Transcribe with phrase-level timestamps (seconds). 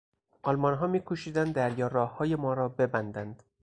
[0.41, 3.43] آلمانها میکوشیدند دریاراههای ما را ببندند.